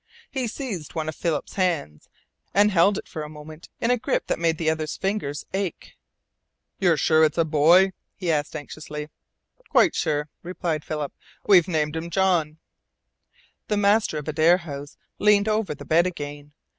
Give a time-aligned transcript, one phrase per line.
[0.31, 2.09] He seized one of Philip's hands
[2.55, 5.95] and held it for a moment in a grip that made the other's fingers ache.
[6.79, 9.09] "You're sure it's a boy?" he asked anxiously.
[9.69, 11.13] "Quite sure," replied Philip.
[11.45, 12.57] "We've named him John."
[13.67, 16.53] The master of the Adare House leaned over the bed again.